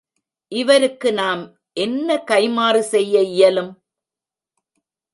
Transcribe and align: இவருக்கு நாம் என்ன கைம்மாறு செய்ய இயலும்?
இவருக்கு 0.51 1.13
நாம் 1.13 1.43
என்ன 1.77 2.23
கைம்மாறு 2.31 2.79
செய்ய 2.79 3.21
இயலும்? 3.21 3.71